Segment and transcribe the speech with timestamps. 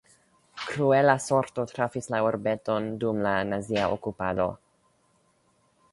[0.69, 4.51] Kruela sorto trafis la urbeton dum la nazia okupado.